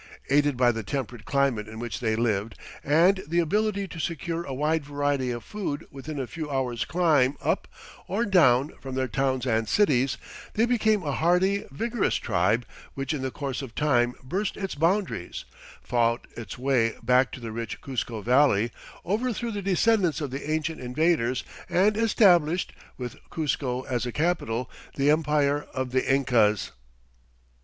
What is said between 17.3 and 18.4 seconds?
to the rich Cuzco